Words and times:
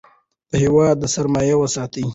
د 0.49 0.51
هیواد 0.63 0.97
سرمایه 1.13 1.55
وساتئ. 1.57 2.05